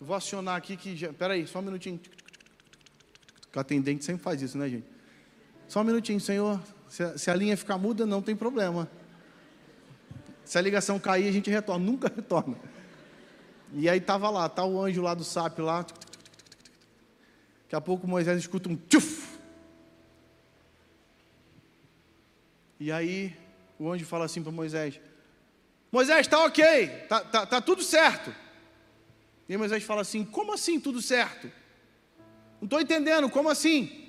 [0.00, 1.12] Eu vou acionar aqui que já.
[1.12, 2.00] Pera aí, só um minutinho.
[3.54, 4.86] O atendente sempre faz isso, né, gente?
[5.68, 6.58] Só um minutinho, senhor.
[6.88, 8.90] Se a, se a linha ficar muda, não tem problema.
[10.46, 11.84] Se a ligação cair, a gente retorna.
[11.84, 12.56] Nunca retorna.
[13.74, 15.82] E aí estava lá, tá o anjo lá do SAP lá.
[17.64, 19.38] Daqui a pouco Moisés escuta um tchuf.
[22.80, 23.41] E aí
[23.82, 25.00] o anjo fala assim para Moisés:
[25.90, 28.32] Moisés, está ok, está tá, tá tudo certo.
[29.48, 31.50] E Moisés fala assim: Como assim tudo certo?
[32.60, 34.08] Não estou entendendo, como assim?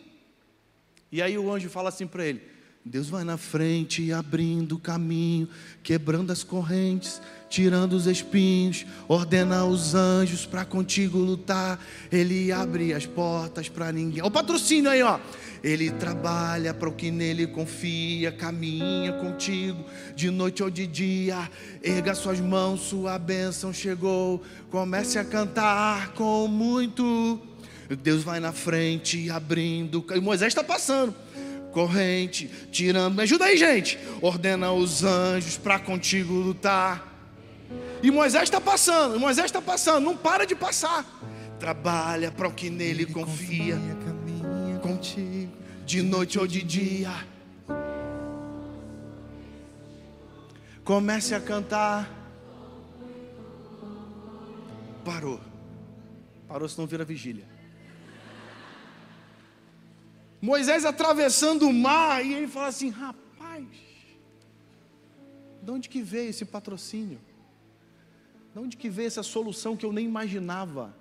[1.11, 2.52] E aí o anjo fala assim para ele:
[2.85, 5.47] Deus vai na frente, abrindo o caminho,
[5.81, 11.79] quebrando as correntes, tirando os espinhos, ordena os anjos para contigo lutar.
[12.11, 14.21] Ele abre as portas para ninguém.
[14.21, 15.17] Olha o patrocínio aí, ó.
[15.63, 19.81] Ele trabalha para o que nele confia, caminha contigo
[20.13, 21.49] de noite ou de dia.
[21.81, 24.43] Erga suas mãos, sua bênção chegou.
[24.69, 27.39] Comece a cantar com muito.
[28.01, 30.05] Deus vai na frente, abrindo.
[30.13, 31.15] E Moisés está passando
[31.73, 33.15] corrente, tirando.
[33.15, 33.99] Me ajuda aí, gente.
[34.21, 37.11] Ordena os anjos para contigo lutar.
[38.01, 41.05] E Moisés está passando, Moisés está passando, não para de passar.
[41.59, 45.51] Trabalha para o que nele confia, caminha contigo,
[45.85, 47.11] de noite ou de dia.
[50.83, 52.09] Comece a cantar.
[55.05, 55.39] Parou.
[56.47, 57.52] Parou, senão vira vigília.
[60.43, 63.65] Moisés atravessando o mar, e ele fala assim: rapaz,
[65.61, 67.17] de onde que veio esse patrocínio?
[68.53, 70.93] De onde que veio essa solução que eu nem imaginava?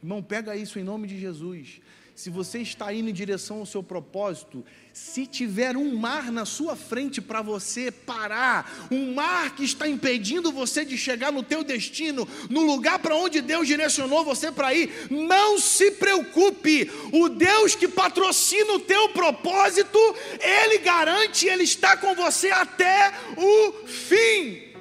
[0.00, 1.80] Irmão, pega isso em nome de Jesus
[2.14, 6.76] se você está indo em direção ao seu propósito, se tiver um mar na sua
[6.76, 12.28] frente para você parar, um mar que está impedindo você de chegar no teu destino,
[12.48, 16.88] no lugar para onde Deus direcionou você para ir, não se preocupe.
[17.12, 19.98] O Deus que patrocina o teu propósito,
[20.40, 24.72] ele garante, ele está com você até o fim.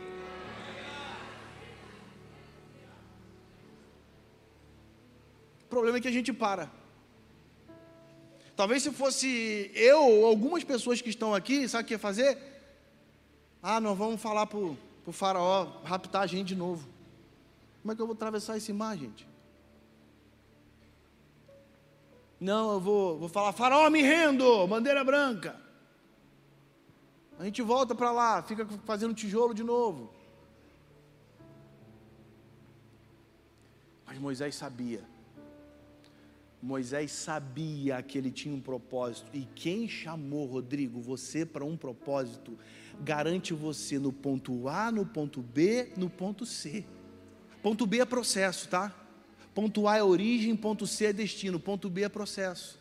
[5.66, 6.83] O problema é que a gente para.
[8.56, 12.38] Talvez se fosse eu ou algumas pessoas que estão aqui, sabe o que ia fazer?
[13.62, 14.78] Ah, nós vamos falar para o
[15.12, 16.88] faraó raptar a gente de novo.
[17.82, 19.28] Como é que eu vou atravessar esse mar, gente?
[22.40, 25.60] Não, eu vou, vou falar, faraó, me rendo, bandeira branca.
[27.40, 30.14] A gente volta para lá, fica fazendo tijolo de novo.
[34.06, 35.13] Mas Moisés sabia
[36.64, 39.30] Moisés sabia que ele tinha um propósito.
[39.34, 42.58] E quem chamou, Rodrigo, você para um propósito,
[43.02, 46.86] garante você no ponto A, no ponto B, no ponto C.
[47.62, 48.96] Ponto B é processo, tá?
[49.54, 52.80] Ponto A é origem, ponto C é destino, ponto B é processo.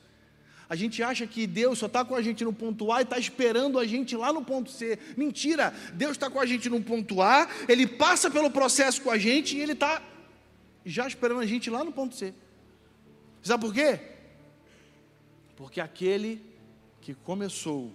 [0.68, 3.18] A gente acha que Deus só está com a gente no ponto A e está
[3.18, 4.96] esperando a gente lá no ponto C.
[5.16, 5.74] Mentira!
[5.94, 9.56] Deus está com a gente no ponto A, Ele passa pelo processo com a gente
[9.56, 10.00] e Ele está
[10.86, 12.32] já esperando a gente lá no ponto C.
[13.42, 14.00] Sabe por quê?
[15.56, 16.44] Porque aquele
[17.00, 17.92] que começou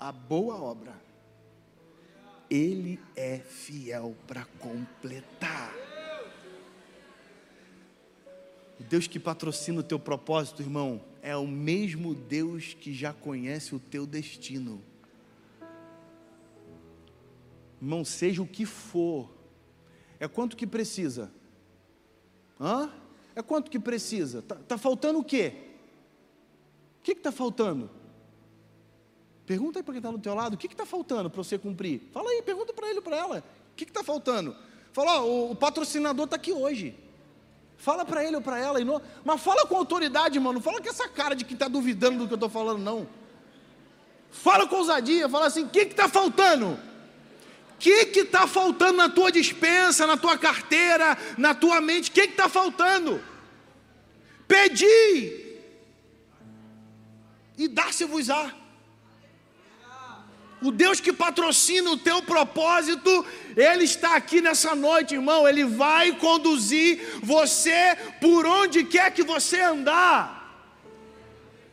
[0.00, 0.94] a boa obra,
[2.48, 5.74] ele é fiel para completar.
[8.80, 13.74] O Deus que patrocina o teu propósito, irmão, é o mesmo Deus que já conhece
[13.74, 14.82] o teu destino.
[17.80, 19.30] Irmão, seja o que for,
[20.18, 21.30] é quanto que precisa?
[22.58, 22.90] Hã?
[23.36, 24.40] É quanto que precisa?
[24.40, 25.52] Tá, tá faltando o quê?
[26.98, 27.90] O que está faltando?
[29.44, 32.08] Pergunta aí para quem está do teu lado, o que está faltando para você cumprir?
[32.12, 33.44] Fala aí, pergunta para ele ou para ela.
[33.72, 34.56] O que está faltando?
[34.90, 36.98] Fala, ó, o, patrocinador está aqui hoje.
[37.76, 38.80] Fala para ele ou para ela.
[38.80, 40.58] Não, mas fala com autoridade, mano.
[40.58, 43.06] Fala com essa cara de que está duvidando do que eu estou falando, não.
[44.30, 45.28] Fala com ousadia.
[45.28, 46.78] Fala assim: o que está faltando?
[47.76, 52.10] O que está faltando na tua dispensa, na tua carteira, na tua mente?
[52.10, 53.22] O que está faltando?
[54.48, 55.44] Pedi
[57.58, 58.52] e dá-se-vos-á.
[60.62, 63.24] O Deus que patrocina o teu propósito,
[63.56, 65.46] Ele está aqui nessa noite, irmão.
[65.46, 70.35] Ele vai conduzir você por onde quer que você andar.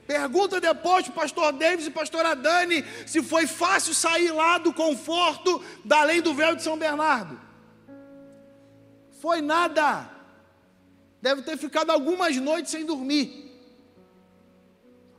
[0.07, 4.73] Pergunta depois para o pastor Davis e pastora Dani se foi fácil sair lá do
[4.73, 7.39] conforto da além do véu de São Bernardo.
[9.21, 10.09] Foi nada.
[11.21, 13.51] Deve ter ficado algumas noites sem dormir.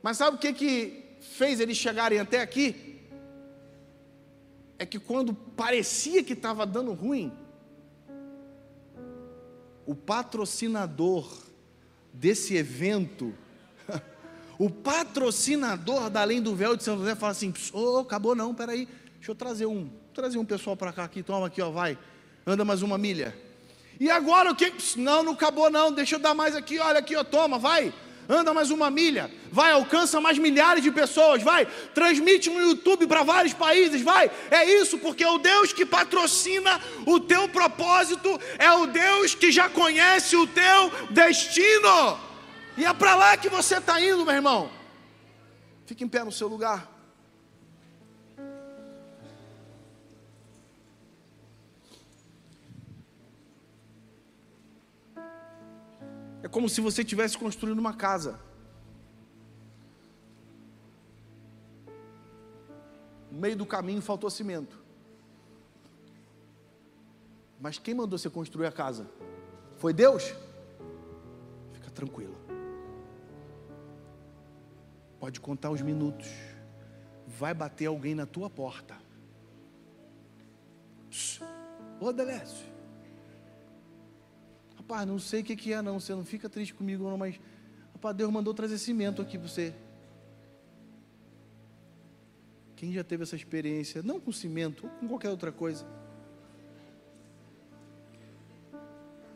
[0.03, 2.95] Mas sabe o que, que fez eles chegarem até aqui?
[4.77, 7.31] é que quando parecia que estava dando ruim,
[9.85, 11.43] o patrocinador
[12.13, 13.33] desse evento,
[14.57, 17.53] o patrocinador da Além do Véu de São José fala assim:
[17.99, 21.61] acabou não, peraí, deixa eu trazer um, trazer um pessoal para cá aqui, toma aqui,
[21.61, 21.97] ó, vai,
[22.45, 23.35] anda mais uma milha.
[23.99, 24.73] E agora o que?
[24.97, 27.93] Não, não acabou não, deixa eu dar mais aqui, olha aqui, ó, toma, vai
[28.27, 33.23] anda mais uma milha, vai, alcança mais milhares de pessoas, vai, transmite no YouTube para
[33.23, 34.29] vários países, vai.
[34.49, 39.69] É isso, porque o Deus que patrocina o teu propósito é o Deus que já
[39.69, 42.24] conhece o teu destino.
[42.77, 44.69] E é para lá que você está indo, meu irmão.
[45.85, 46.91] Fique em pé no seu lugar.
[56.43, 58.39] É como se você estivesse construindo uma casa.
[63.31, 64.77] No meio do caminho faltou cimento.
[67.59, 69.09] Mas quem mandou você construir a casa?
[69.77, 70.33] Foi Deus?
[71.73, 72.44] Fica tranquilo.
[75.19, 76.27] Pode contar os minutos.
[77.27, 78.95] Vai bater alguém na tua porta.
[81.99, 82.75] Ô Delésio,
[84.85, 85.99] Rapaz, não sei o que, que é, não.
[85.99, 87.39] Você não fica triste comigo, não, mas.
[87.93, 89.73] Rapaz, Deus mandou trazer cimento aqui para você.
[92.75, 94.03] Quem já teve essa experiência?
[94.03, 95.87] Não com cimento, ou com qualquer outra coisa.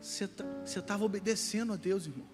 [0.00, 2.28] Você tá, estava obedecendo a Deus, irmão.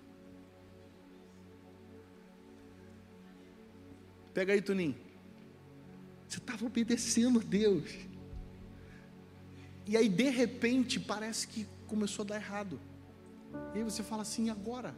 [4.36, 4.94] Pega aí, Toninho.
[6.28, 7.90] Você estava obedecendo a Deus.
[9.86, 12.78] E aí, de repente, parece que começou a dar errado.
[13.74, 14.94] E aí você fala assim, agora?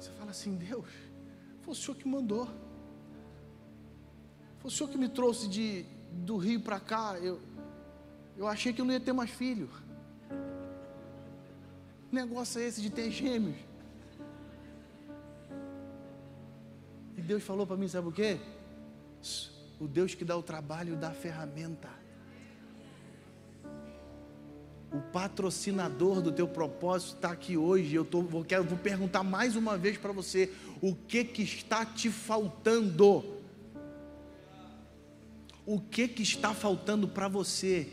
[0.00, 0.86] Você fala assim, Deus,
[1.60, 2.48] foi o Senhor que mandou.
[4.60, 7.18] Foi o Senhor que me trouxe de, do Rio para cá.
[7.18, 7.42] Eu,
[8.38, 9.68] eu achei que eu não ia ter mais filho.
[12.10, 13.71] Negócio é esse de ter gêmeos?
[17.22, 18.40] E Deus falou para mim, sabe o quê?
[19.78, 22.02] O Deus que dá o trabalho dá a ferramenta
[24.92, 27.94] o patrocinador do teu propósito está aqui hoje.
[27.94, 31.84] Eu tô, vou, quero, vou perguntar mais uma vez para você: o que, que está
[31.84, 33.24] te faltando?
[35.64, 37.88] O que, que está faltando para você?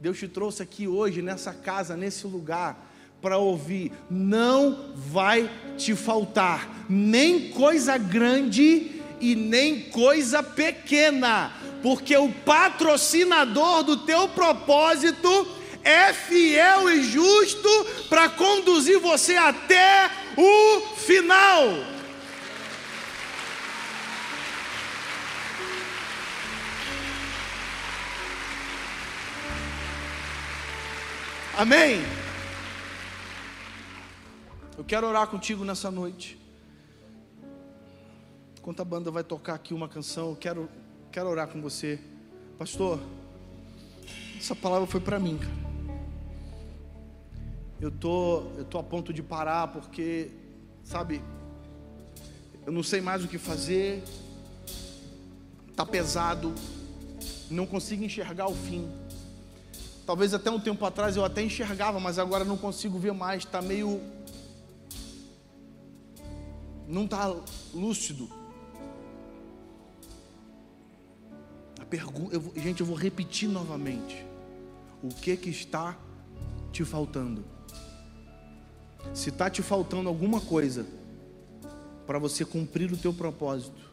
[0.00, 2.93] Deus te trouxe aqui hoje, nessa casa, nesse lugar,
[3.24, 11.50] para ouvir: não vai te faltar nem coisa grande e nem coisa pequena
[11.84, 15.46] porque o patrocinador do teu propósito
[15.82, 17.68] é fiel e justo
[18.08, 21.94] para conduzir você até o final.
[31.56, 32.02] Amém?
[34.76, 36.40] Eu quero orar contigo nessa noite.
[38.58, 40.68] Enquanto a banda vai tocar aqui uma canção, eu quero
[41.14, 42.00] Quero orar com você.
[42.58, 42.98] Pastor,
[44.36, 45.54] essa palavra foi para mim, cara.
[47.80, 50.32] Eu tô, eu tô a ponto de parar porque,
[50.82, 51.22] sabe,
[52.66, 54.02] eu não sei mais o que fazer.
[55.76, 56.52] Tá pesado.
[57.48, 58.90] Não consigo enxergar o fim.
[60.04, 63.62] Talvez até um tempo atrás eu até enxergava, mas agora não consigo ver mais, está
[63.62, 64.00] meio.
[66.86, 67.34] Não está
[67.72, 68.28] lúcido.
[71.80, 74.24] A pergunta, eu, gente, eu vou repetir novamente.
[75.02, 75.96] O que que está
[76.72, 77.44] te faltando?
[79.12, 80.86] Se está te faltando alguma coisa
[82.06, 83.92] para você cumprir o teu propósito,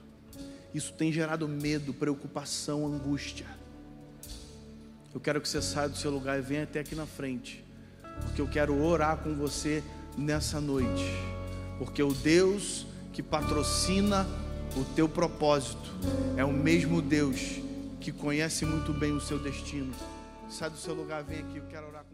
[0.73, 3.45] isso tem gerado medo, preocupação, angústia.
[5.13, 7.63] Eu quero que você saia do seu lugar e venha até aqui na frente,
[8.21, 9.83] porque eu quero orar com você
[10.17, 11.03] nessa noite,
[11.81, 14.27] porque o Deus que patrocina
[14.77, 15.91] o teu propósito
[16.37, 17.59] é o mesmo Deus
[17.99, 19.91] que conhece muito bem o seu destino.
[20.47, 22.05] Sai do seu lugar, vem aqui, eu quero orar.